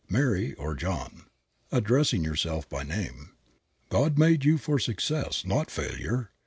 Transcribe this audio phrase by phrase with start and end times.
[0.09, 1.25] Mary (or John),"
[1.71, 3.33] addressing yourself by name,
[3.89, 6.31] "God made you for success, not failure.